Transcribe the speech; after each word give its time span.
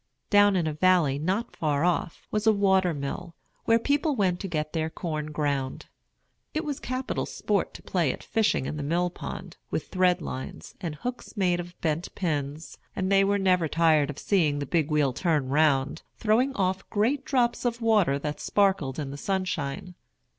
Down 0.31 0.55
in 0.55 0.65
a 0.65 0.73
valley, 0.73 1.19
not 1.19 1.55
far 1.55 1.83
off, 1.85 2.25
was 2.31 2.47
a 2.47 2.51
water 2.51 2.91
mill, 2.91 3.35
where 3.65 3.77
people 3.77 4.15
went 4.15 4.39
to 4.39 4.47
get 4.47 4.73
their 4.73 4.89
corn 4.89 5.27
ground. 5.27 5.85
It 6.55 6.65
was 6.65 6.79
capital 6.79 7.27
sport 7.27 7.75
to 7.75 7.83
play 7.83 8.11
at 8.11 8.23
fishing 8.23 8.65
in 8.65 8.77
the 8.77 8.81
mill 8.81 9.11
pond, 9.11 9.57
with 9.69 9.89
thread 9.89 10.19
lines, 10.19 10.73
and 10.81 10.95
hooks 10.95 11.37
made 11.37 11.59
of 11.59 11.79
bent 11.81 12.15
pins; 12.15 12.79
and 12.95 13.11
they 13.11 13.23
were 13.23 13.37
never 13.37 13.67
tired 13.67 14.09
of 14.09 14.17
seeing 14.17 14.57
the 14.57 14.65
big 14.65 14.89
wheel 14.89 15.13
turn 15.13 15.49
round, 15.49 16.01
throwing 16.17 16.55
off 16.55 16.89
great 16.89 17.23
drops 17.23 17.63
of 17.63 17.79
water 17.79 18.17
that 18.17 18.39
sparkled 18.39 18.97
in 18.97 19.11
the 19.11 19.17
sunshine. 19.17 19.93